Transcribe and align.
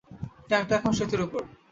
ট্যাঙ্কটা 0.49 0.73
এখন 0.77 0.91
সেতুর 0.99 1.21
উপর। 1.21 1.41